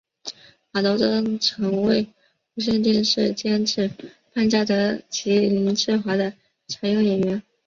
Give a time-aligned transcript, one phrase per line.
[0.71, 2.07] 马德钟曾为
[2.55, 3.91] 无线电视监制
[4.33, 6.33] 潘嘉德及林志华的
[6.67, 7.43] 常用演员。